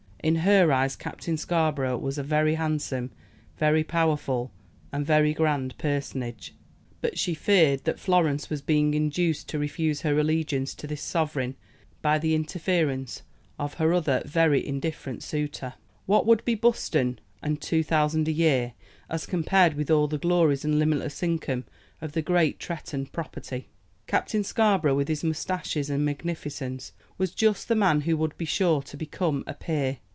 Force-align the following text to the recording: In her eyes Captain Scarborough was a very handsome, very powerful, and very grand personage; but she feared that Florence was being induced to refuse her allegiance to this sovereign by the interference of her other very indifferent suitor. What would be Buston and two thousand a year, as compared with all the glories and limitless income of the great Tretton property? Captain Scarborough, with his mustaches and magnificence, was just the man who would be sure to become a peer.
In 0.23 0.35
her 0.35 0.71
eyes 0.71 0.95
Captain 0.95 1.35
Scarborough 1.35 1.97
was 1.97 2.19
a 2.19 2.23
very 2.23 2.53
handsome, 2.53 3.09
very 3.57 3.83
powerful, 3.83 4.51
and 4.91 5.03
very 5.03 5.33
grand 5.33 5.75
personage; 5.79 6.53
but 7.01 7.17
she 7.17 7.33
feared 7.33 7.85
that 7.85 7.99
Florence 7.99 8.47
was 8.47 8.61
being 8.61 8.93
induced 8.93 9.49
to 9.49 9.57
refuse 9.57 10.01
her 10.01 10.19
allegiance 10.19 10.75
to 10.75 10.85
this 10.85 11.01
sovereign 11.01 11.55
by 12.03 12.19
the 12.19 12.35
interference 12.35 13.23
of 13.57 13.73
her 13.73 13.93
other 13.93 14.21
very 14.23 14.63
indifferent 14.63 15.23
suitor. 15.23 15.73
What 16.05 16.27
would 16.27 16.45
be 16.45 16.53
Buston 16.53 17.17
and 17.41 17.59
two 17.59 17.81
thousand 17.81 18.27
a 18.27 18.31
year, 18.31 18.73
as 19.09 19.25
compared 19.25 19.73
with 19.73 19.89
all 19.89 20.07
the 20.07 20.19
glories 20.19 20.63
and 20.63 20.77
limitless 20.77 21.23
income 21.23 21.63
of 21.99 22.11
the 22.11 22.21
great 22.21 22.59
Tretton 22.59 23.07
property? 23.11 23.69
Captain 24.05 24.43
Scarborough, 24.43 24.95
with 24.95 25.07
his 25.07 25.23
mustaches 25.23 25.89
and 25.89 26.05
magnificence, 26.05 26.91
was 27.17 27.31
just 27.33 27.67
the 27.67 27.75
man 27.75 28.01
who 28.01 28.15
would 28.15 28.37
be 28.37 28.45
sure 28.45 28.83
to 28.83 28.95
become 28.95 29.43
a 29.47 29.55
peer. 29.55 29.97